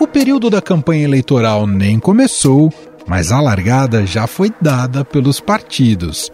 [0.00, 2.72] O período da campanha eleitoral nem começou,
[3.06, 6.30] mas a largada já foi dada pelos partidos.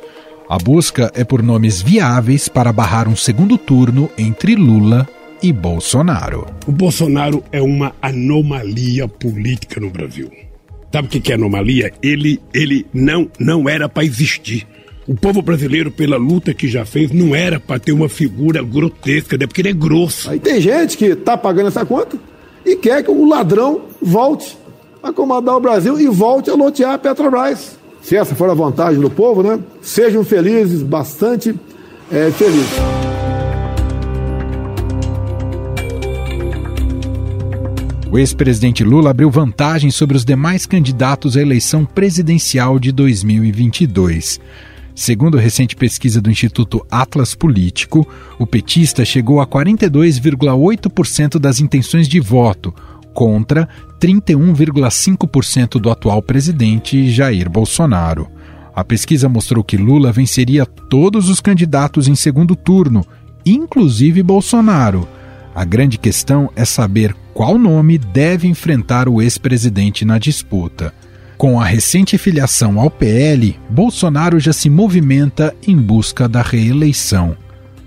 [0.48, 5.08] A busca é por nomes viáveis para barrar um segundo turno entre Lula
[5.42, 6.46] e Bolsonaro.
[6.66, 10.30] O Bolsonaro é uma anomalia política no Brasil.
[10.92, 11.92] Sabe o que é anomalia?
[12.02, 14.66] Ele, ele não, não era para existir.
[15.06, 19.36] O povo brasileiro, pela luta que já fez, não era para ter uma figura grotesca,
[19.36, 19.46] né?
[19.46, 20.30] porque ele é grosso.
[20.30, 22.16] Aí tem gente que tá pagando essa conta
[22.64, 24.56] e quer que o ladrão volte
[25.02, 27.78] a comandar o Brasil e volte a lotear a Petrobras.
[28.00, 29.58] Se essa for a vontade do povo, né?
[29.82, 31.54] Sejam felizes, bastante
[32.10, 32.72] é, felizes.
[38.10, 44.40] O ex-presidente Lula abriu vantagem sobre os demais candidatos à eleição presidencial de 2022.
[44.94, 48.06] Segundo recente pesquisa do Instituto Atlas Político,
[48.38, 52.72] o petista chegou a 42,8% das intenções de voto,
[53.12, 53.68] contra
[54.00, 58.28] 31,5% do atual presidente Jair Bolsonaro.
[58.74, 63.04] A pesquisa mostrou que Lula venceria todos os candidatos em segundo turno,
[63.44, 65.08] inclusive Bolsonaro.
[65.54, 70.92] A grande questão é saber qual nome deve enfrentar o ex-presidente na disputa.
[71.36, 77.36] Com a recente filiação ao PL, Bolsonaro já se movimenta em busca da reeleição.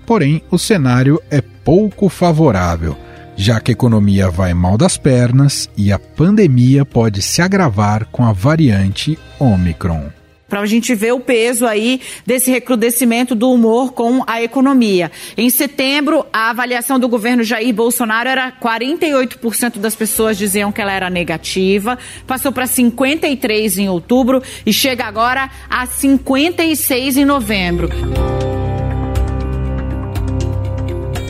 [0.06, 2.96] Porém, o cenário é pouco favorável,
[3.36, 8.24] já que a economia vai mal das pernas e a pandemia pode se agravar com
[8.24, 10.17] a variante Omicron
[10.48, 15.10] para a gente ver o peso aí desse recrudescimento do humor com a economia.
[15.36, 20.92] Em setembro, a avaliação do governo Jair Bolsonaro era 48% das pessoas diziam que ela
[20.92, 27.88] era negativa, passou para 53 em outubro e chega agora a 56 em novembro.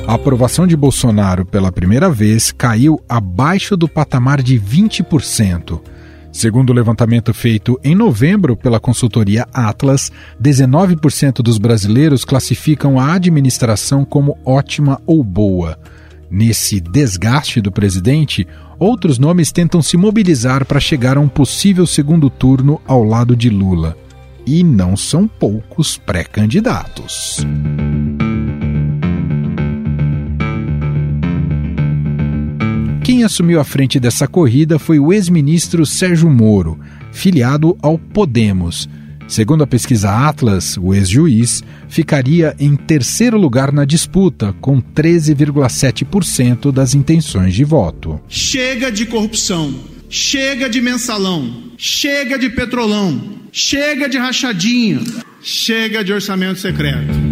[0.09, 5.83] A aprovação de Bolsonaro pela primeira vez caiu abaixo do patamar de 20%.
[6.39, 14.05] Segundo o levantamento feito em novembro pela consultoria Atlas, 19% dos brasileiros classificam a administração
[14.05, 15.77] como ótima ou boa.
[16.31, 18.47] Nesse desgaste do presidente,
[18.79, 23.51] outros nomes tentam se mobilizar para chegar a um possível segundo turno ao lado de
[23.51, 23.97] Lula.
[24.47, 27.45] E não são poucos pré-candidatos.
[33.09, 36.79] Quem assumiu a frente dessa corrida foi o ex-ministro Sérgio Moro,
[37.11, 38.87] filiado ao Podemos.
[39.27, 46.95] Segundo a pesquisa Atlas, o ex-juiz ficaria em terceiro lugar na disputa, com 13,7% das
[46.95, 48.21] intenções de voto.
[48.29, 49.75] Chega de corrupção,
[50.11, 55.01] chega de mensalão, chega de petrolão, chega de rachadinha,
[55.41, 57.28] chega de orçamento secreto.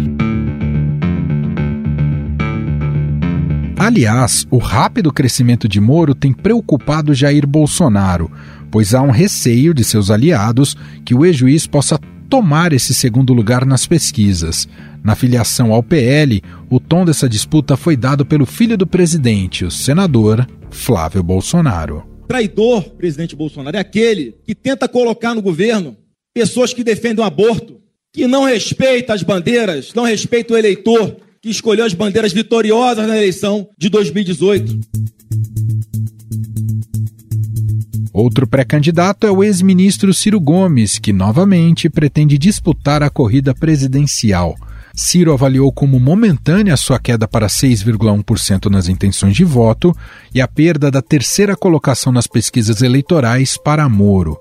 [3.87, 8.29] Aliás, o rápido crescimento de Moro tem preocupado Jair Bolsonaro,
[8.69, 10.75] pois há um receio de seus aliados
[11.05, 11.97] que o ex-juiz possa
[12.29, 14.67] tomar esse segundo lugar nas pesquisas.
[15.01, 19.71] Na filiação ao PL, o tom dessa disputa foi dado pelo filho do presidente, o
[19.71, 22.05] senador Flávio Bolsonaro.
[22.27, 25.95] Traidor, presidente Bolsonaro, é aquele que tenta colocar no governo
[26.33, 27.79] pessoas que defendem o aborto,
[28.11, 33.15] que não respeita as bandeiras, não respeita o eleitor, que escolheu as bandeiras vitoriosas na
[33.15, 34.79] eleição de 2018.
[38.11, 44.57] Outro pré-candidato é o ex-ministro Ciro Gomes, que novamente pretende disputar a corrida presidencial.
[44.93, 49.95] Ciro avaliou como momentânea sua queda para 6,1% nas intenções de voto
[50.33, 54.37] e a perda da terceira colocação nas pesquisas eleitorais para Moro.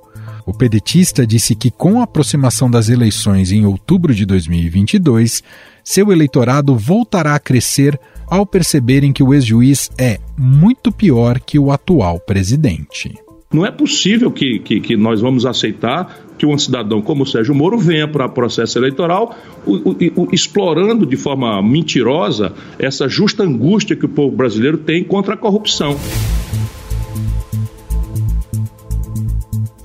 [0.46, 5.42] O pedetista disse que, com a aproximação das eleições em outubro de 2022,
[5.86, 11.70] seu eleitorado voltará a crescer ao perceberem que o ex-juiz é muito pior que o
[11.70, 13.14] atual presidente.
[13.54, 17.54] Não é possível que, que, que, nós vamos aceitar que um cidadão como o Sérgio
[17.54, 23.44] Moro venha para o processo eleitoral o, o, o, explorando de forma mentirosa essa justa
[23.44, 25.96] angústia que o povo brasileiro tem contra a corrupção.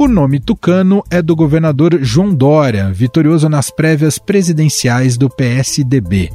[0.02, 6.32] O nome tucano é do governador João Dória, vitorioso nas prévias presidenciais do PSDB.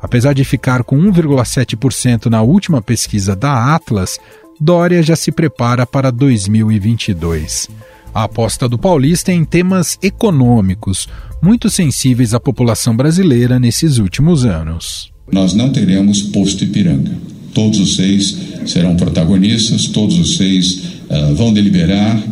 [0.00, 4.20] Apesar de ficar com 1,7% na última pesquisa da Atlas,
[4.60, 7.68] Dória já se prepara para 2022.
[8.14, 11.08] A aposta do paulista é em temas econômicos,
[11.42, 15.12] muito sensíveis à população brasileira nesses últimos anos.
[15.32, 17.10] Nós não teremos posto Ipiranga.
[17.52, 22.22] Todos os seis serão protagonistas, todos os seis uh, vão deliberar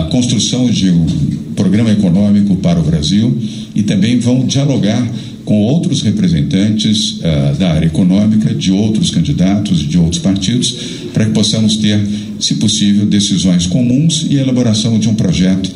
[0.00, 1.06] a construção de um
[1.54, 3.36] programa econômico para o Brasil
[3.74, 5.06] e também vão dialogar
[5.44, 10.72] com outros representantes uh, da área econômica de outros candidatos, de outros partidos,
[11.12, 12.00] para que possamos ter,
[12.38, 15.70] se possível, decisões comuns e elaboração de um projeto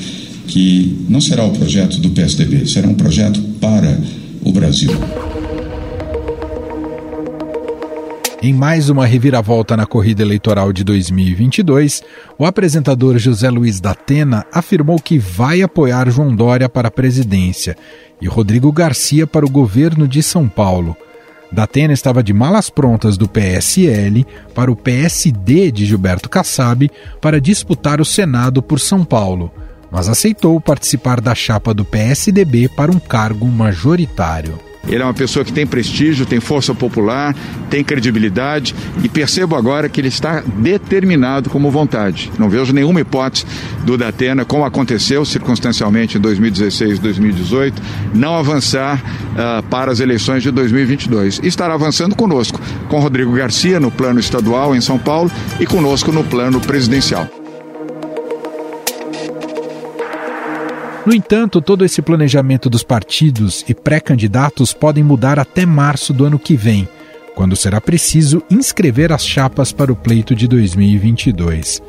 [0.46, 3.98] que não será o projeto do PSDB, será um projeto para
[4.44, 4.90] o Brasil.
[8.42, 12.02] Em mais uma reviravolta na corrida eleitoral de 2022,
[12.38, 17.76] o apresentador José Luiz da Atena afirmou que vai apoiar João Dória para a presidência
[18.20, 20.94] e Rodrigo Garcia para o governo de São Paulo.
[21.50, 26.90] Datena estava de malas prontas do PSL para o PSD de Gilberto Kassab
[27.22, 29.50] para disputar o Senado por São Paulo,
[29.90, 34.65] mas aceitou participar da chapa do PSDB para um cargo majoritário.
[34.88, 37.34] Ele é uma pessoa que tem prestígio, tem força popular,
[37.70, 42.30] tem credibilidade e percebo agora que ele está determinado como vontade.
[42.38, 43.44] Não vejo nenhuma hipótese
[43.84, 47.82] do Datena, como aconteceu circunstancialmente em 2016 e 2018,
[48.14, 49.02] não avançar
[49.32, 51.40] uh, para as eleições de 2022.
[51.42, 55.30] E estará avançando conosco, com Rodrigo Garcia no plano estadual em São Paulo
[55.60, 57.28] e conosco no plano presidencial.
[61.06, 66.36] No entanto, todo esse planejamento dos partidos e pré-candidatos podem mudar até março do ano
[66.36, 66.88] que vem,
[67.36, 71.80] quando será preciso inscrever as chapas para o pleito de 2022.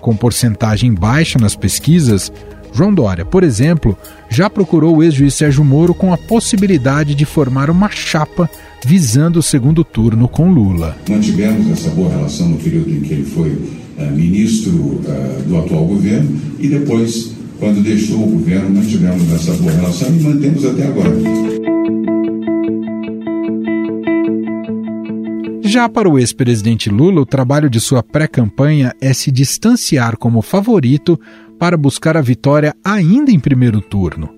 [0.00, 2.32] Com porcentagem baixa nas pesquisas,
[2.74, 3.96] João Dória, por exemplo,
[4.28, 8.50] já procurou o ex-juiz Sérgio Moro com a possibilidade de formar uma chapa
[8.84, 10.96] visando o segundo turno com Lula.
[11.08, 15.84] Mantivemos essa boa relação no período em que ele foi uh, ministro uh, do atual
[15.84, 21.10] governo e depois quando deixou o governo, mantivemos essa boa relação e mantemos até agora.
[25.62, 31.20] Já para o ex-presidente Lula, o trabalho de sua pré-campanha é se distanciar como favorito
[31.58, 34.30] para buscar a vitória ainda em primeiro turno.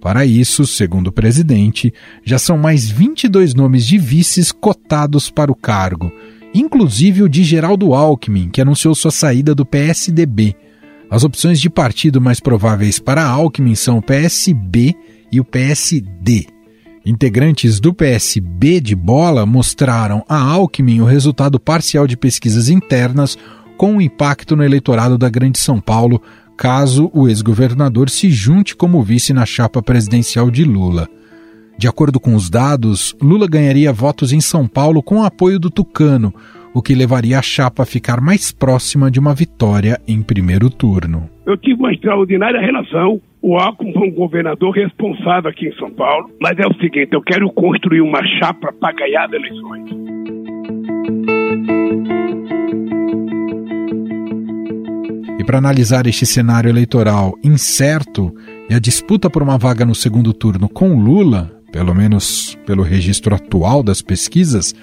[0.00, 1.92] Para isso, segundo o presidente,
[2.24, 6.12] já são mais 22 nomes de vices cotados para o cargo,
[6.54, 10.56] inclusive o de Geraldo Alckmin, que anunciou sua saída do PSDB
[11.10, 14.94] as opções de partido mais prováveis para Alckmin são o PSB
[15.32, 16.46] e o PSD.
[17.04, 23.38] Integrantes do PSB de bola mostraram a Alckmin o resultado parcial de pesquisas internas
[23.78, 26.20] com um impacto no eleitorado da Grande São Paulo,
[26.56, 31.08] caso o ex-governador se junte como vice na chapa presidencial de Lula.
[31.78, 35.70] De acordo com os dados, Lula ganharia votos em São Paulo com o apoio do
[35.70, 36.34] Tucano,
[36.74, 41.28] o que levaria a chapa a ficar mais próxima de uma vitória em primeiro turno.
[41.46, 43.20] Eu tive uma extraordinária relação.
[43.40, 46.30] O Alckmin foi um governador responsável aqui em São Paulo.
[46.40, 49.90] Mas é o seguinte: eu quero construir uma chapa para ganhar eleições.
[55.38, 58.34] E para analisar este cenário eleitoral incerto
[58.68, 63.34] e a disputa por uma vaga no segundo turno com Lula, pelo menos pelo registro
[63.34, 64.74] atual das pesquisas,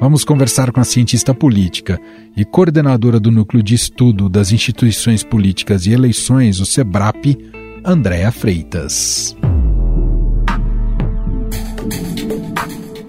[0.00, 2.00] Vamos conversar com a cientista política
[2.34, 7.36] e coordenadora do Núcleo de Estudo das Instituições Políticas e Eleições, o SEBRAP,
[7.84, 9.36] Andréa Freitas.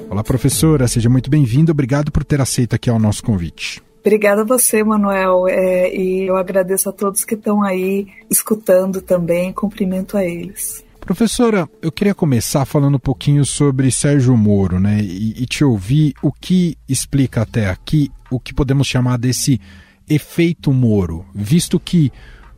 [0.09, 1.71] Olá, professora, seja muito bem-vinda.
[1.71, 3.81] Obrigado por ter aceito aqui ao nosso convite.
[4.01, 9.53] Obrigada a você, Manuel, é, e eu agradeço a todos que estão aí escutando também.
[9.53, 10.83] Cumprimento a eles.
[11.01, 15.01] Professora, eu queria começar falando um pouquinho sobre Sérgio Moro, né?
[15.01, 19.59] E, e, te ouvir o que explica até aqui o que podemos chamar desse
[20.07, 22.13] efeito Moro, visto que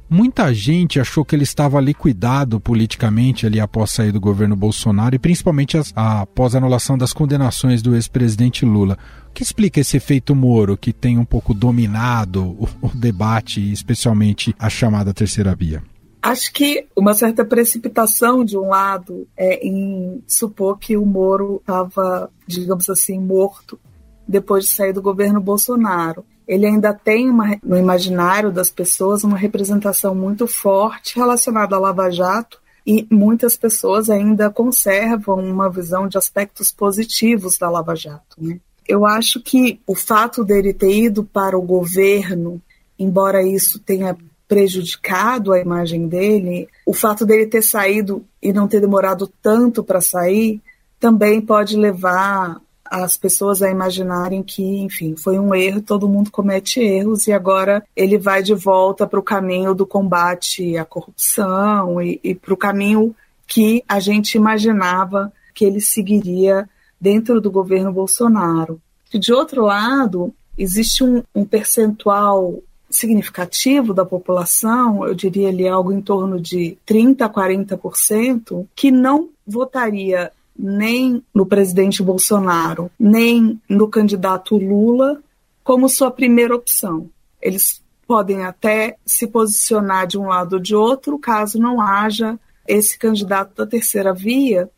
[0.10, 5.20] muita gente achou que ele estava liquidado politicamente ali após sair do governo Bolsonaro e
[5.20, 8.98] principalmente as, após a anulação das condenações do ex-presidente Lula.
[9.30, 14.54] O que explica esse efeito Moro que tem um pouco dominado o, o debate, especialmente
[14.60, 15.82] a chamada terceira via?
[16.24, 22.32] Acho que uma certa precipitação de um lado é em supor que o Moro estava,
[22.48, 23.78] digamos assim, morto
[24.26, 26.24] depois de sair do governo Bolsonaro.
[26.48, 32.10] Ele ainda tem uma, no imaginário das pessoas uma representação muito forte relacionada à Lava
[32.10, 38.38] Jato e muitas pessoas ainda conservam uma visão de aspectos positivos da Lava Jato.
[38.38, 38.62] Né?
[38.88, 42.62] Eu acho que o fato dele ter ido para o governo,
[42.98, 44.16] embora isso tenha
[44.54, 50.00] prejudicado a imagem dele, o fato dele ter saído e não ter demorado tanto para
[50.00, 50.62] sair
[51.00, 56.80] também pode levar as pessoas a imaginarem que, enfim, foi um erro, todo mundo comete
[56.80, 62.20] erros e agora ele vai de volta para o caminho do combate à corrupção e,
[62.24, 63.16] e para o caminho
[63.48, 66.70] que a gente imaginava que ele seguiria
[67.02, 68.80] dentro do governo Bolsonaro.
[69.12, 72.62] De outro lado, existe um, um percentual
[72.96, 79.30] significativo da população, eu diria ali algo em torno de 30% a 40%, que não
[79.46, 85.22] votaria nem no presidente Bolsonaro, nem no candidato Lula
[85.64, 87.10] como sua primeira opção.
[87.42, 92.98] Eles podem até se posicionar de um lado ou de outro, caso não haja esse
[92.98, 94.70] candidato da terceira via,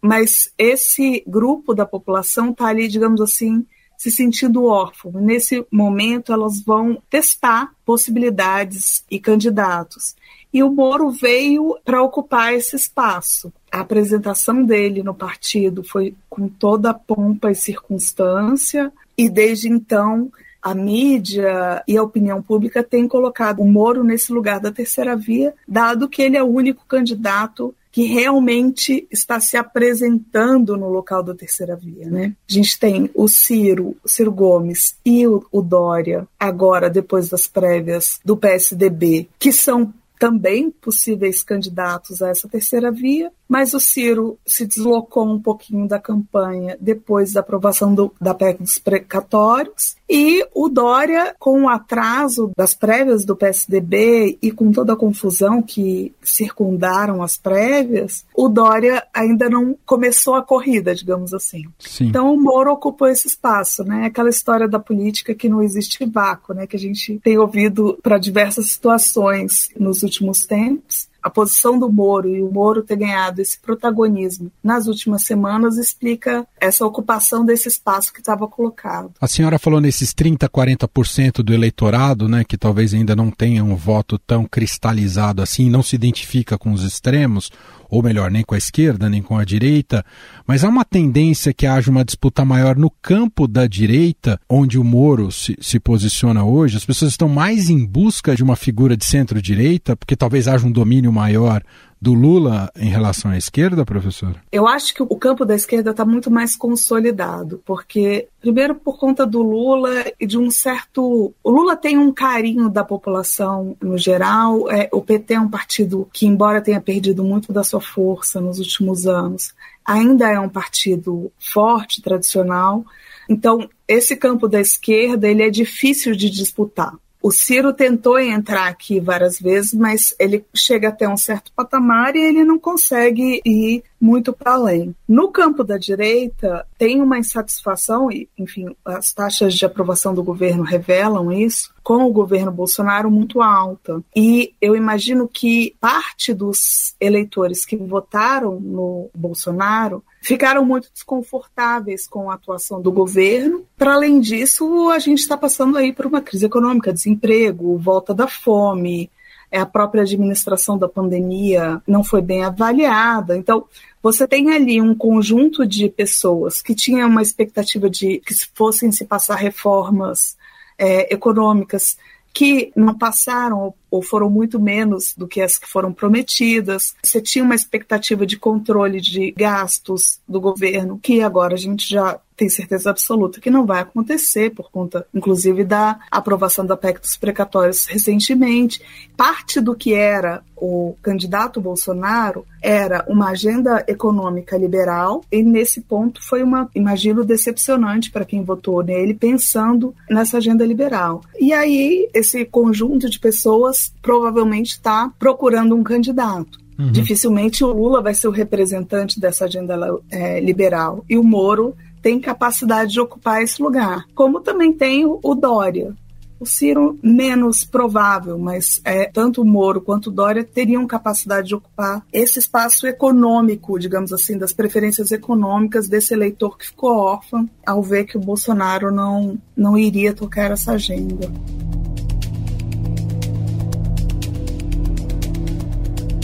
[0.00, 3.64] mas esse grupo da população está ali, digamos assim,
[4.00, 5.12] se sentindo órfão.
[5.12, 10.16] Nesse momento, elas vão testar possibilidades e candidatos.
[10.50, 13.52] E o Moro veio para ocupar esse espaço.
[13.70, 20.32] A apresentação dele no partido foi com toda a pompa e circunstância, e desde então
[20.62, 25.52] a mídia e a opinião pública têm colocado o Moro nesse lugar da terceira via,
[25.68, 31.34] dado que ele é o único candidato que realmente está se apresentando no local da
[31.34, 32.34] terceira via, né?
[32.48, 37.46] A gente tem o Ciro, o Ciro Gomes e o, o Dória, agora depois das
[37.46, 44.38] prévias do PSDB, que são também possíveis candidatos a essa terceira via, mas o Ciro
[44.46, 50.44] se deslocou um pouquinho da campanha depois da aprovação do, da PEC dos precatórios e
[50.54, 56.12] o Dória, com o atraso das prévias do PSDB e com toda a confusão que
[56.22, 61.64] circundaram as prévias, o Dória ainda não começou a corrida, digamos assim.
[61.78, 62.08] Sim.
[62.08, 64.04] Então o Moro ocupou esse espaço, né?
[64.04, 66.66] Aquela história da política que não existe vácuo, né?
[66.66, 70.09] Que a gente tem ouvido para diversas situações nos últimos
[70.46, 75.76] tempos a posição do Moro e o Moro ter ganhado esse protagonismo nas últimas semanas
[75.76, 79.12] explica essa ocupação desse espaço que estava colocado.
[79.20, 83.76] A senhora falou nesses 30, 40% do eleitorado, né, que talvez ainda não tenha um
[83.76, 87.50] voto tão cristalizado assim, não se identifica com os extremos
[87.90, 90.04] ou melhor, nem com a esquerda, nem com a direita,
[90.46, 94.84] mas há uma tendência que haja uma disputa maior no campo da direita, onde o
[94.84, 96.76] Moro se, se posiciona hoje.
[96.76, 100.70] As pessoas estão mais em busca de uma figura de centro-direita, porque talvez haja um
[100.70, 101.62] domínio maior
[102.00, 104.34] do Lula em relação à esquerda, professor?
[104.50, 109.26] Eu acho que o campo da esquerda está muito mais consolidado, porque, primeiro, por conta
[109.26, 111.34] do Lula e de um certo.
[111.44, 116.08] O Lula tem um carinho da população no geral, é, o PT é um partido
[116.12, 121.30] que, embora tenha perdido muito da sua força nos últimos anos, ainda é um partido
[121.38, 122.84] forte, tradicional.
[123.28, 126.94] Então, esse campo da esquerda ele é difícil de disputar.
[127.22, 132.20] O Ciro tentou entrar aqui várias vezes, mas ele chega até um certo patamar e
[132.20, 134.94] ele não consegue ir muito para além.
[135.06, 140.62] No campo da direita, tem uma insatisfação, e, enfim, as taxas de aprovação do governo
[140.62, 144.02] revelam isso, com o governo Bolsonaro muito alta.
[144.16, 152.30] E eu imagino que parte dos eleitores que votaram no Bolsonaro ficaram muito desconfortáveis com
[152.30, 153.64] a atuação do governo.
[153.76, 158.28] Para além disso, a gente está passando aí por uma crise econômica, desemprego, volta da
[158.28, 159.10] fome,
[159.50, 163.36] é, a própria administração da pandemia não foi bem avaliada.
[163.36, 163.64] Então,
[164.02, 169.04] você tem ali um conjunto de pessoas que tinham uma expectativa de que fossem se
[169.04, 170.36] passar reformas
[170.78, 171.98] é, econômicas
[172.32, 176.94] que não passaram ou foram muito menos do que as que foram prometidas.
[177.02, 182.18] Você tinha uma expectativa de controle de gastos do governo, que agora a gente já
[182.40, 187.14] tem certeza absoluta que não vai acontecer, por conta, inclusive, da aprovação da PEC dos
[187.14, 188.80] precatórios recentemente.
[189.14, 196.26] Parte do que era o candidato Bolsonaro era uma agenda econômica liberal, e nesse ponto
[196.26, 201.20] foi uma, imagino, decepcionante para quem votou nele, pensando nessa agenda liberal.
[201.38, 206.58] E aí, esse conjunto de pessoas provavelmente está procurando um candidato.
[206.78, 206.90] Uhum.
[206.90, 209.78] Dificilmente o Lula vai ser o representante dessa agenda
[210.10, 211.04] é, liberal.
[211.06, 215.94] E o Moro tem capacidade de ocupar esse lugar, como também tem o Dória.
[216.40, 221.54] O Ciro, menos provável, mas é, tanto o Moro quanto o Dória teriam capacidade de
[221.54, 227.82] ocupar esse espaço econômico, digamos assim, das preferências econômicas desse eleitor que ficou órfão ao
[227.82, 231.30] ver que o Bolsonaro não, não iria tocar essa agenda.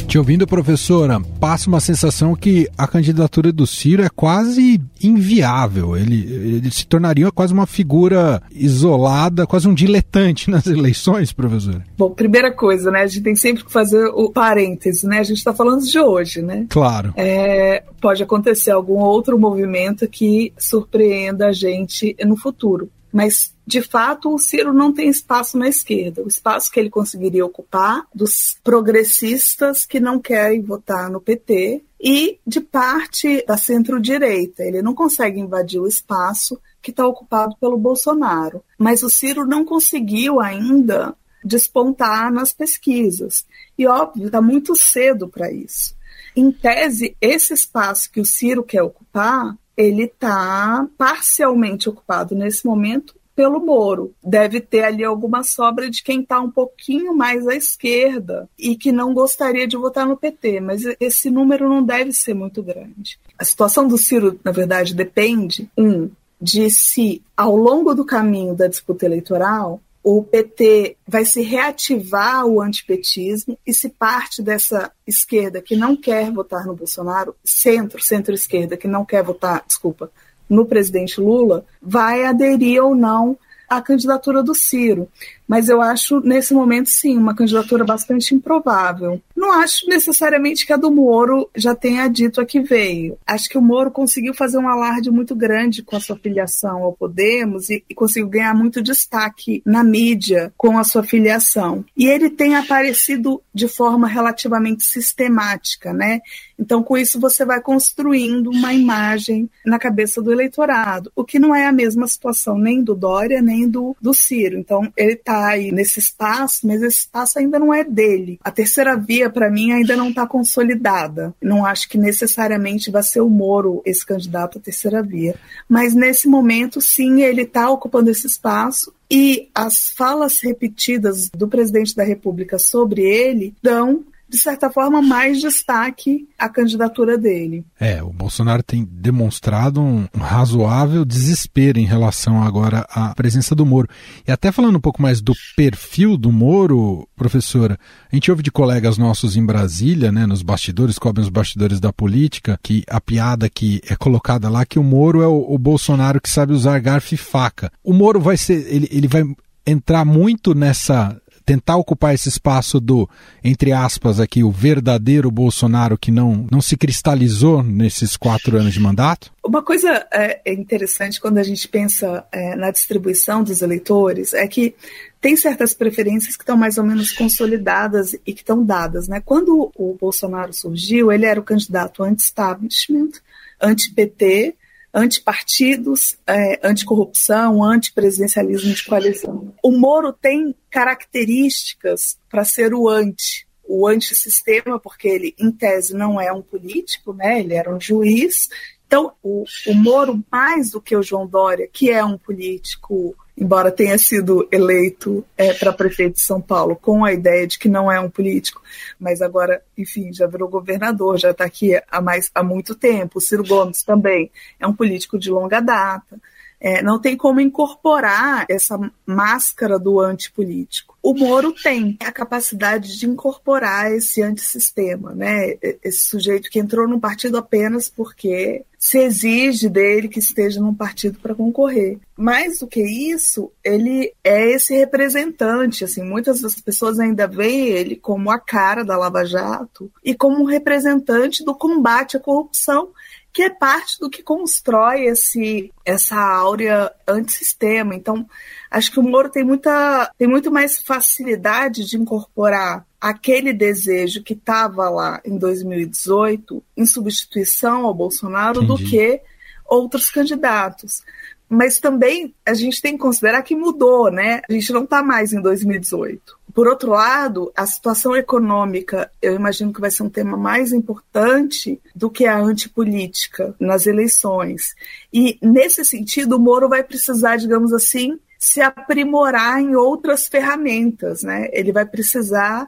[0.06, 5.96] Te ouvindo, professora, passa uma sensação que a candidatura do Ciro é quase inviável.
[5.96, 6.24] Ele,
[6.56, 11.84] ele se tornaria quase uma figura isolada, quase um diletante nas eleições, professora.
[11.98, 13.00] Bom, primeira coisa, né?
[13.00, 15.18] A gente tem sempre que fazer o parêntese, né?
[15.18, 16.66] A gente está falando de hoje, né?
[16.68, 17.12] Claro.
[17.16, 22.88] É, pode acontecer algum outro movimento que surpreenda a gente no futuro.
[23.12, 26.22] Mas, de fato, o Ciro não tem espaço na esquerda.
[26.22, 32.38] O espaço que ele conseguiria ocupar dos progressistas que não querem votar no PT e
[32.46, 34.62] de parte da centro-direita.
[34.62, 38.62] Ele não consegue invadir o espaço que está ocupado pelo Bolsonaro.
[38.78, 43.46] Mas o Ciro não conseguiu ainda despontar nas pesquisas.
[43.78, 45.94] E, óbvio, está muito cedo para isso.
[46.34, 53.14] em tese, esse espaço que o Ciro quer ocupar, ele está parcialmente ocupado nesse momento
[53.36, 54.14] pelo Moro.
[54.24, 58.90] Deve ter ali alguma sobra de quem está um pouquinho mais à esquerda e que
[58.90, 63.18] não gostaria de votar no PT, mas esse número não deve ser muito grande.
[63.38, 66.08] A situação do Ciro, na verdade, depende, um,
[66.40, 72.62] de se ao longo do caminho da disputa eleitoral o PT vai se reativar o
[72.62, 78.86] antipetismo e se parte dessa esquerda que não quer votar no Bolsonaro, centro, centro-esquerda que
[78.86, 80.08] não quer votar, desculpa,
[80.48, 83.36] no presidente Lula, vai aderir ou não
[83.68, 85.08] à candidatura do Ciro
[85.46, 89.20] mas eu acho, nesse momento, sim, uma candidatura bastante improvável.
[89.34, 93.18] Não acho necessariamente que a do Moro já tenha dito a que veio.
[93.26, 96.92] Acho que o Moro conseguiu fazer um alarde muito grande com a sua filiação ao
[96.92, 101.84] Podemos e, e conseguiu ganhar muito destaque na mídia com a sua filiação.
[101.96, 106.20] E ele tem aparecido de forma relativamente sistemática, né?
[106.58, 111.54] Então, com isso, você vai construindo uma imagem na cabeça do eleitorado, o que não
[111.54, 114.58] é a mesma situação nem do Dória, nem do, do Ciro.
[114.58, 118.38] Então, ele está aí nesse espaço, mas esse espaço ainda não é dele.
[118.42, 121.34] A terceira via, para mim, ainda não está consolidada.
[121.42, 125.34] Não acho que necessariamente vai ser o Moro esse candidato à terceira via.
[125.68, 128.92] Mas nesse momento, sim, ele está ocupando esse espaço.
[129.10, 135.40] E as falas repetidas do presidente da República sobre ele dão de certa forma, mais
[135.40, 137.64] destaque à candidatura dele.
[137.78, 143.88] É, o Bolsonaro tem demonstrado um, razoável desespero em relação agora à presença do Moro.
[144.26, 147.78] E até falando um pouco mais do perfil do Moro, professora,
[148.10, 151.92] a gente ouve de colegas nossos em Brasília, né, nos bastidores, cobrem os bastidores da
[151.92, 156.20] política, que a piada que é colocada lá que o Moro é o, o Bolsonaro
[156.20, 157.70] que sabe usar garfo e faca.
[157.82, 159.22] O Moro vai ser, ele, ele vai
[159.66, 163.08] entrar muito nessa tentar ocupar esse espaço do,
[163.42, 168.80] entre aspas, aqui, o verdadeiro Bolsonaro que não, não se cristalizou nesses quatro anos de
[168.80, 169.32] mandato?
[169.44, 174.46] Uma coisa é, é interessante quando a gente pensa é, na distribuição dos eleitores é
[174.48, 174.74] que
[175.20, 179.06] tem certas preferências que estão mais ou menos consolidadas e que estão dadas.
[179.06, 179.22] Né?
[179.24, 183.12] Quando o Bolsonaro surgiu, ele era o candidato anti-establishment,
[183.60, 184.56] anti-PT,
[184.96, 189.54] antipartidos, é, anticorrupção, antipresidencialismo de coalizão.
[189.62, 196.18] O Moro tem características para ser o anti, o antissistema, porque ele, em tese, não
[196.18, 197.40] é um político, né?
[197.40, 198.48] ele era um juiz.
[198.86, 203.70] Então, o, o Moro, mais do que o João Dória, que é um político embora
[203.70, 207.92] tenha sido eleito é, para prefeito de São Paulo com a ideia de que não
[207.92, 208.62] é um político,
[208.98, 213.18] mas agora, enfim, já virou governador, já está aqui há, mais, há muito tempo.
[213.18, 216.18] O Ciro Gomes também é um político de longa data.
[216.66, 218.76] É, não tem como incorporar essa
[219.06, 220.98] máscara do antipolítico.
[221.00, 225.56] O Moro tem a capacidade de incorporar esse antissistema, né?
[225.62, 231.20] Esse sujeito que entrou num partido apenas porque se exige dele que esteja num partido
[231.20, 232.00] para concorrer.
[232.16, 237.94] Mais do que isso, ele é esse representante, assim, muitas das pessoas ainda veem ele
[237.94, 242.88] como a cara da Lava Jato e como um representante do combate à corrupção
[243.36, 247.94] que é parte do que constrói esse, essa áurea antissistema.
[247.94, 248.26] Então,
[248.70, 254.32] acho que o Moro tem, muita, tem muito mais facilidade de incorporar aquele desejo que
[254.32, 258.84] estava lá em 2018 em substituição ao Bolsonaro Entendi.
[258.84, 259.20] do que
[259.66, 261.02] outros candidatos.
[261.46, 264.40] Mas também a gente tem que considerar que mudou, né?
[264.48, 266.35] A gente não está mais em 2018.
[266.56, 271.78] Por outro lado, a situação econômica, eu imagino que vai ser um tema mais importante
[271.94, 274.74] do que a antipolítica nas eleições.
[275.12, 281.50] E, nesse sentido, o Moro vai precisar, digamos assim, se aprimorar em outras ferramentas, né?
[281.52, 282.66] Ele vai precisar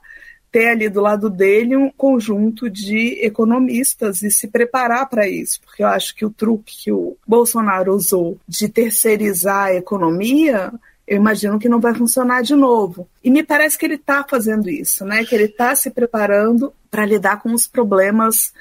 [0.52, 5.82] ter ali do lado dele um conjunto de economistas e se preparar para isso, porque
[5.82, 10.74] eu acho que o truque que o Bolsonaro usou de terceirizar a economia
[11.08, 13.08] eu imagino que não vai funcionar de novo.
[13.24, 15.24] E me parece que ele está fazendo isso, né?
[15.24, 18.52] Que ele está se preparando para lidar com os problemas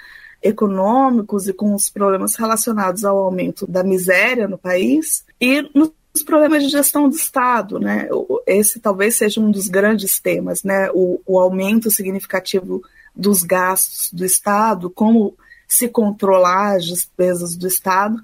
[0.41, 5.91] econômicos e com os problemas relacionados ao aumento da miséria no país e nos
[6.25, 8.07] problemas de gestão do Estado, né?
[8.45, 10.89] Esse talvez seja um dos grandes temas, né?
[10.93, 12.81] O, o aumento significativo
[13.13, 15.35] dos gastos do Estado, como
[15.67, 18.17] se controlar as despesas do Estado.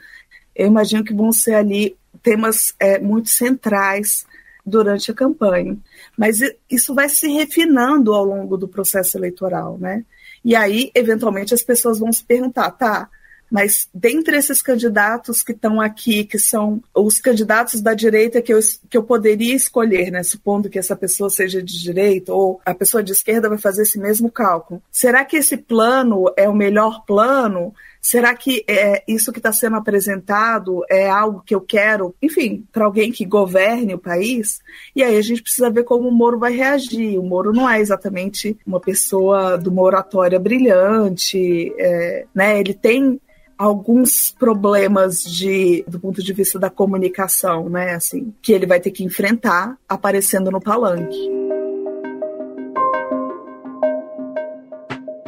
[0.56, 4.26] Eu imagino que vão ser ali temas é, muito centrais
[4.66, 5.78] durante a campanha.
[6.18, 6.40] Mas
[6.72, 10.06] isso vai se refinando ao longo do processo eleitoral, né?
[10.44, 13.10] E aí, eventualmente, as pessoas vão se perguntar, tá,
[13.54, 18.60] Mas dentre esses candidatos que estão aqui, que são os candidatos da direita que eu,
[18.90, 23.04] que eu poderia escolher, né, supondo que essa pessoa seja de direita ou a pessoa
[23.04, 24.82] de esquerda vai fazer esse mesmo cálculo.
[24.92, 27.76] Será que esse plano é o melhor plano?
[28.06, 32.84] Será que é, isso que está sendo apresentado é algo que eu quero, enfim, para
[32.84, 34.60] alguém que governe o país?
[34.94, 37.18] E aí a gente precisa ver como o Moro vai reagir.
[37.18, 42.60] O Moro não é exatamente uma pessoa de uma oratória brilhante, é, né?
[42.60, 43.22] Ele tem
[43.58, 47.94] alguns problemas de, do ponto de vista da comunicação, né?
[47.94, 51.43] Assim, que ele vai ter que enfrentar aparecendo no palanque.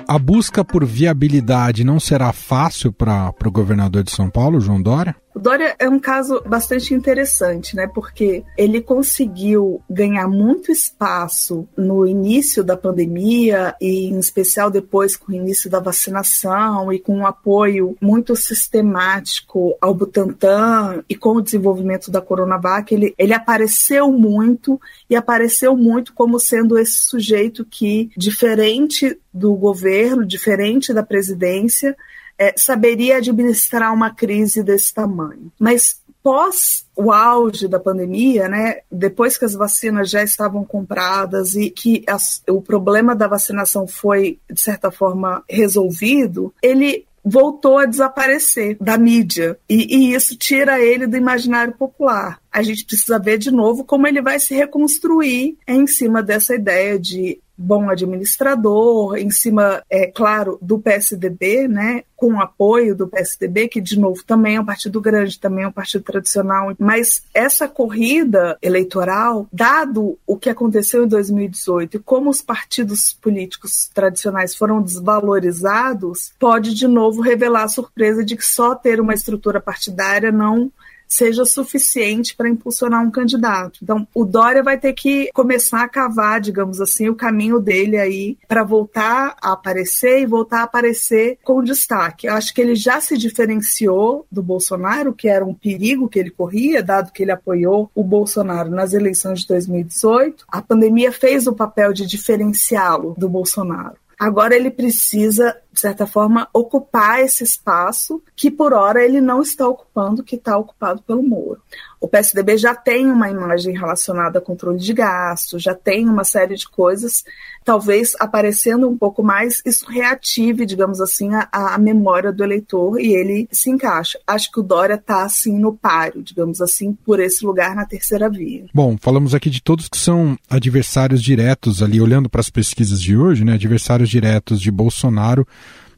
[0.08, 5.16] A busca por viabilidade não será fácil para o governador de São Paulo, João Dória?
[5.36, 7.88] O Dória é um caso bastante interessante, né?
[7.94, 15.34] Porque ele conseguiu ganhar muito espaço no início da pandemia e, em especial, depois com
[15.34, 21.42] o início da vacinação e com um apoio muito sistemático ao Butantan e com o
[21.42, 28.10] desenvolvimento da Coronavac, ele, ele apareceu muito e apareceu muito como sendo esse sujeito que,
[28.16, 31.94] diferente do governo, diferente da presidência,
[32.38, 35.52] é, saberia administrar uma crise desse tamanho.
[35.60, 41.70] Mas pós o auge da pandemia, né, depois que as vacinas já estavam compradas e
[41.70, 48.78] que as, o problema da vacinação foi, de certa forma, resolvido, ele voltou a desaparecer
[48.80, 49.58] da mídia.
[49.68, 52.40] E, e, isso tira ele do imaginário popular.
[52.52, 57.00] A gente precisa ver de novo como ele vai se reconstruir em cima dessa ideia
[57.00, 63.82] de bom administrador, em cima, é claro, do PSDB, né, com apoio do PSDB, que
[63.82, 68.58] de novo também é um partido grande, também é um partido tradicional, mas essa corrida
[68.62, 76.34] eleitoral, dado o que aconteceu em 2018 e como os partidos políticos tradicionais foram desvalorizados,
[76.40, 80.72] pode de novo revelar a surpresa de que só ter uma estrutura partidária não
[81.08, 83.80] seja suficiente para impulsionar um candidato.
[83.82, 88.38] Então, o Dória vai ter que começar a cavar, digamos assim, o caminho dele aí
[88.48, 92.28] para voltar a aparecer e voltar a aparecer com destaque.
[92.28, 96.30] Eu acho que ele já se diferenciou do Bolsonaro, que era um perigo que ele
[96.30, 100.46] corria, dado que ele apoiou o Bolsonaro nas eleições de 2018.
[100.48, 103.96] A pandemia fez o papel de diferenciá-lo do Bolsonaro.
[104.20, 109.68] Agora ele precisa, de certa forma, ocupar esse espaço que, por hora, ele não está
[109.68, 111.62] ocupando, que está ocupado pelo Moro.
[112.00, 116.56] O PSDB já tem uma imagem relacionada a controle de gastos, já tem uma série
[116.56, 117.26] de coisas,
[117.64, 123.14] talvez aparecendo um pouco mais, isso reative, digamos assim, a, a memória do eleitor e
[123.14, 124.18] ele se encaixa.
[124.26, 128.30] Acho que o Dória está, assim, no páreo, digamos assim, por esse lugar na terceira
[128.30, 128.66] via.
[128.74, 133.18] Bom, falamos aqui de todos que são adversários diretos ali, olhando para as pesquisas de
[133.18, 135.46] hoje, né, adversários diretos de Bolsonaro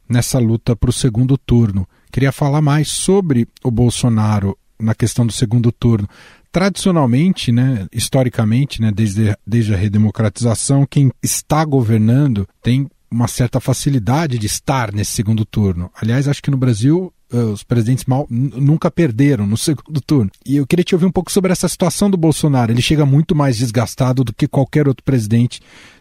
[0.08, 1.86] nessa luta para o segundo turno.
[2.10, 6.08] Queria falar mais sobre o Bolsonaro na questão do segundo turno.
[6.50, 14.38] Tradicionalmente, né, historicamente, né, desde, desde a redemocratização, quem está governando tem uma certa facilidade
[14.38, 15.90] de estar nesse segundo turno.
[16.00, 20.30] Aliás, acho que no Brasil eh, os presidentes mal nunca perderam no segundo turno.
[20.44, 22.72] E eu queria te ouvir um pouco sobre essa situação do Bolsonaro.
[22.72, 25.60] Ele chega muito mais desgastado do que qualquer outro presidente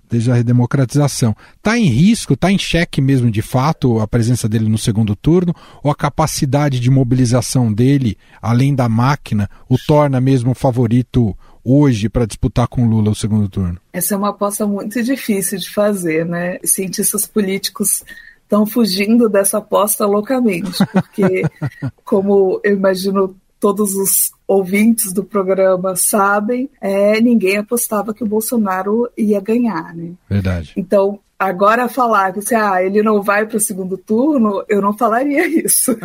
[0.09, 1.35] desde a redemocratização.
[1.55, 5.53] Está em risco, está em xeque mesmo de fato a presença dele no segundo turno,
[5.83, 12.25] ou a capacidade de mobilização dele, além da máquina, o torna mesmo favorito hoje para
[12.25, 13.77] disputar com Lula o segundo turno?
[13.91, 16.57] Essa é uma aposta muito difícil de fazer, né?
[16.63, 18.03] Cientistas políticos
[18.43, 21.43] estão fugindo dessa aposta loucamente, porque,
[22.05, 29.09] como eu imagino todos os ouvintes do programa sabem, é, ninguém apostava que o Bolsonaro
[29.17, 30.11] ia ganhar, né?
[30.29, 30.73] Verdade.
[30.77, 35.45] Então, agora falar que ah, ele não vai para o segundo turno, eu não falaria
[35.47, 35.95] isso.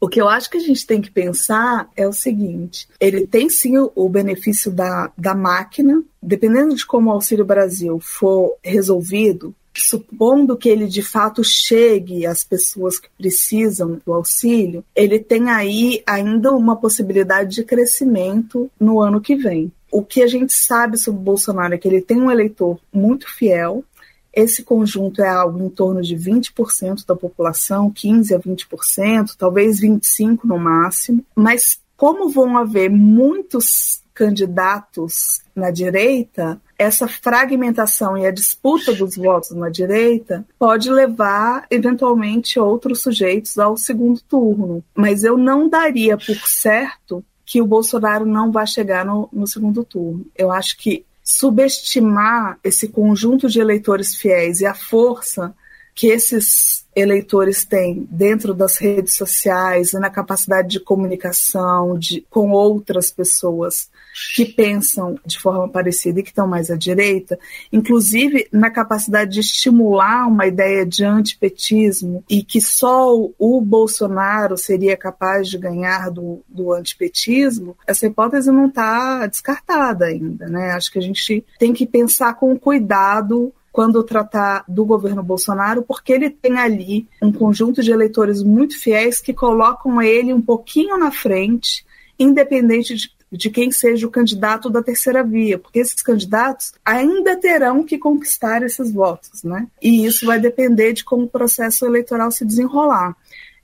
[0.00, 3.48] o que eu acho que a gente tem que pensar é o seguinte: ele tem
[3.48, 10.56] sim o benefício da, da máquina, dependendo de como o Auxílio Brasil for resolvido, supondo
[10.56, 16.52] que ele de fato chegue às pessoas que precisam do auxílio, ele tem aí ainda
[16.52, 19.72] uma possibilidade de crescimento no ano que vem.
[19.90, 23.84] O que a gente sabe sobre Bolsonaro é que ele tem um eleitor muito fiel.
[24.32, 30.46] Esse conjunto é algo em torno de 20% da população, 15 a 20%, talvez 25
[30.46, 38.92] no máximo, mas como vão haver muitos candidatos na direita, essa fragmentação e a disputa
[38.92, 44.84] dos votos na direita pode levar, eventualmente, outros sujeitos ao segundo turno.
[44.94, 49.84] Mas eu não daria por certo que o Bolsonaro não vai chegar no, no segundo
[49.84, 50.26] turno.
[50.36, 55.54] Eu acho que subestimar esse conjunto de eleitores fiéis e a força
[55.94, 62.50] que esses eleitores têm dentro das redes sociais e na capacidade de comunicação de, com
[62.50, 63.90] outras pessoas
[64.34, 67.38] que pensam de forma parecida e que estão mais à direita,
[67.72, 74.96] inclusive na capacidade de estimular uma ideia de antipetismo e que só o Bolsonaro seria
[74.96, 80.46] capaz de ganhar do, do antipetismo, essa hipótese não está descartada ainda.
[80.46, 80.72] Né?
[80.72, 86.12] Acho que a gente tem que pensar com cuidado quando tratar do governo Bolsonaro, porque
[86.12, 91.10] ele tem ali um conjunto de eleitores muito fiéis que colocam ele um pouquinho na
[91.10, 91.84] frente,
[92.18, 97.82] independente de, de quem seja o candidato da terceira via, porque esses candidatos ainda terão
[97.82, 99.66] que conquistar esses votos, né?
[99.80, 103.16] E isso vai depender de como o processo eleitoral se desenrolar.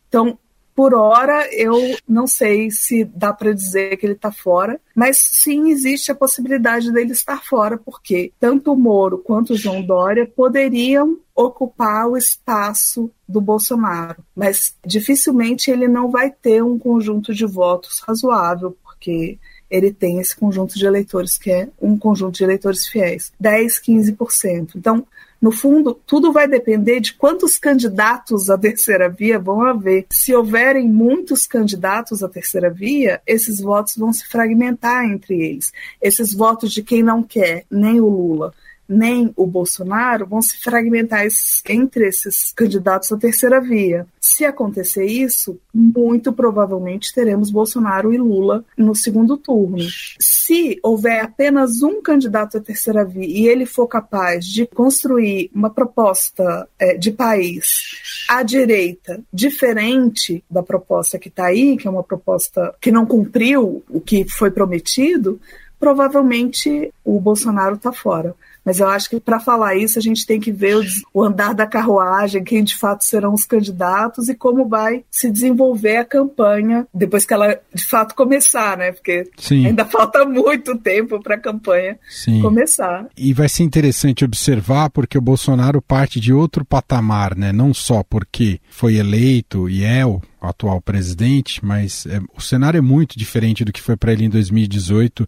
[0.09, 0.39] Então,
[0.79, 1.75] por hora, eu
[2.09, 6.93] não sei se dá para dizer que ele está fora, mas sim existe a possibilidade
[6.93, 13.11] dele estar fora, porque tanto o Moro quanto o João Dória poderiam ocupar o espaço
[13.29, 19.37] do Bolsonaro, mas dificilmente ele não vai ter um conjunto de votos razoável, porque
[19.71, 24.71] ele tem esse conjunto de eleitores que é um conjunto de eleitores fiéis, 10, 15%.
[24.77, 25.07] Então,
[25.41, 30.07] no fundo, tudo vai depender de quantos candidatos à terceira via vão haver.
[30.11, 35.73] Se houverem muitos candidatos à terceira via, esses votos vão se fragmentar entre eles.
[36.03, 38.53] Esses votos de quem não quer nem o Lula
[38.89, 41.27] nem o Bolsonaro vão se fragmentar
[41.69, 44.07] entre esses candidatos à terceira via.
[44.21, 49.79] Se acontecer isso, muito provavelmente teremos Bolsonaro e Lula no segundo turno.
[50.19, 55.71] Se houver apenas um candidato à terceira via e ele for capaz de construir uma
[55.71, 62.03] proposta é, de país à direita diferente da proposta que está aí, que é uma
[62.03, 65.41] proposta que não cumpriu o que foi prometido,
[65.79, 68.35] provavelmente o Bolsonaro está fora.
[68.69, 70.77] Mas eu acho que para falar isso a gente tem que ver
[71.15, 75.97] o andar da carruagem, quem de fato serão os candidatos e como vai se desenvolver
[75.97, 78.93] a campanha depois que ela de fato começar, né?
[78.93, 79.69] Porque Sim.
[79.69, 82.43] ainda falta muito tempo para a campanha Sim.
[82.43, 83.07] começar.
[83.17, 87.55] E vai ser interessante observar porque o Bolsonaro parte de outro patamar, né?
[87.55, 92.83] Não só porque foi eleito e é o atual presidente, mas é, o cenário é
[92.83, 95.27] muito diferente do que foi para ele em 2018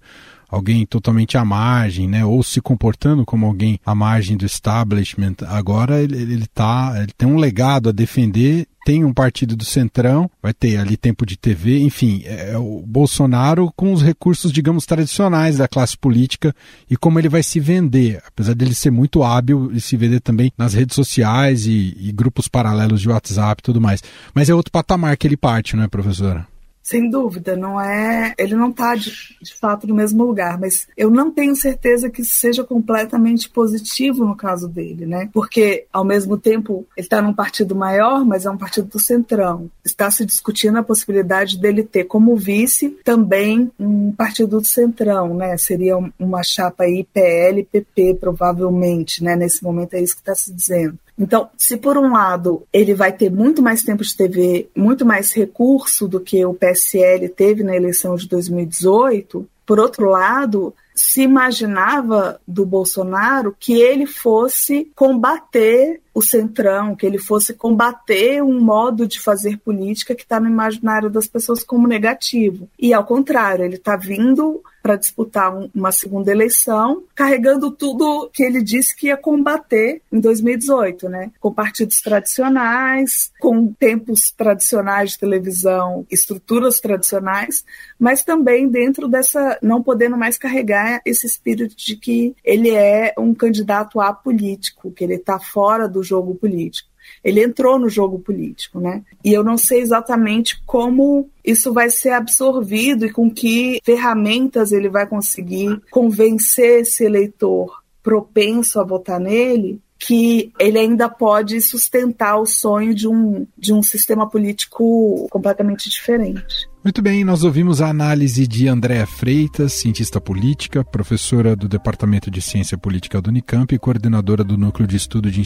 [0.50, 2.24] alguém totalmente à margem, né?
[2.24, 5.36] Ou se comportando como alguém à margem do establishment.
[5.46, 10.30] Agora ele, ele tá, ele tem um legado a defender tem um partido do Centrão,
[10.42, 14.86] vai ter ali tempo de TV, enfim, é, é o Bolsonaro com os recursos, digamos,
[14.86, 16.54] tradicionais da classe política
[16.88, 20.50] e como ele vai se vender, apesar dele ser muito hábil e se vender também
[20.56, 24.02] nas redes sociais e, e grupos paralelos de WhatsApp e tudo mais.
[24.34, 26.49] Mas é outro patamar que ele parte, não é, professora?
[26.90, 28.35] Sem dúvida, não é.
[28.37, 32.24] Ele não está de, de, fato no mesmo lugar, mas eu não tenho certeza que
[32.24, 35.31] seja completamente positivo no caso dele, né?
[35.33, 39.70] Porque, ao mesmo tempo, ele está num partido maior, mas é um partido do centrão.
[39.85, 45.57] Está se discutindo a possibilidade dele ter como vice também um partido do centrão, né?
[45.59, 49.37] Seria uma chapa aí PL-PP, provavelmente, né?
[49.37, 50.98] Nesse momento é isso que está se dizendo.
[51.20, 55.35] Então, se por um lado ele vai ter muito mais tempo de TV, muito mais
[55.35, 62.40] recurso do que o PSL teve na eleição de 2018, por outro lado, se imaginava
[62.48, 69.20] do Bolsonaro que ele fosse combater o centrão, que ele fosse combater um modo de
[69.20, 72.68] fazer política que está no imaginário das pessoas como negativo.
[72.78, 78.43] E ao contrário, ele está vindo para disputar um, uma segunda eleição, carregando tudo que
[78.43, 81.31] ele disse que ia combater em 2018, né?
[81.38, 87.64] Com partidos tradicionais, com tempos tradicionais de televisão, estruturas tradicionais,
[87.99, 93.35] mas também dentro dessa não podendo mais carregar esse espírito de que ele é um
[93.35, 96.89] candidato apolítico, que ele está fora do jogo político.
[97.23, 99.03] Ele entrou no jogo político, né?
[99.25, 104.88] E eu não sei exatamente como isso vai ser absorvido e com que ferramentas ele
[104.88, 112.46] vai conseguir convencer esse eleitor propenso a votar nele que ele ainda pode sustentar o
[112.46, 116.68] sonho de um, de um sistema político completamente diferente.
[116.82, 122.40] Muito bem, nós ouvimos a análise de Andréa Freitas, cientista política, professora do Departamento de
[122.40, 125.42] Ciência Política do Unicamp e coordenadora do Núcleo de Estudo de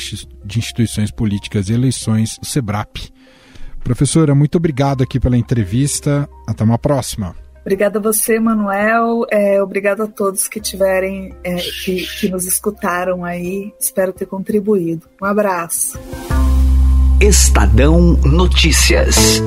[0.58, 3.10] Instituições Políticas e Eleições, o SEBRAP.
[3.82, 6.28] Professora, muito obrigado aqui pela entrevista.
[6.46, 7.43] Até uma próxima.
[7.64, 9.24] Obrigada a você, Manuel.
[9.30, 13.72] É, obrigado a todos que tiverem, é, que, que nos escutaram aí.
[13.80, 15.06] Espero ter contribuído.
[15.20, 15.98] Um abraço.
[17.18, 19.40] Estadão Notícias.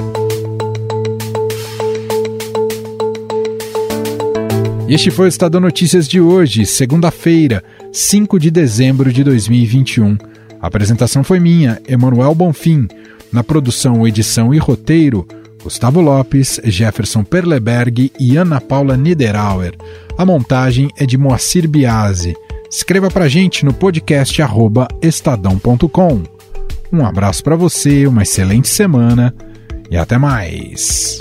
[4.88, 10.18] E este foi o Estadão Notícias de hoje, segunda-feira, 5 de dezembro de 2021.
[10.60, 12.88] A apresentação foi minha, Emanuel Bonfim.
[13.32, 15.28] Na produção, edição e roteiro,
[15.68, 19.76] Gustavo Lopes, Jefferson Perleberg e Ana Paula Niederauer.
[20.18, 22.34] A montagem é de Moacir Biasi.
[22.72, 24.42] Escreva pra gente no podcast
[25.02, 26.24] estadão.com.
[26.90, 29.36] Um abraço para você, uma excelente semana
[29.92, 31.18] e até mais.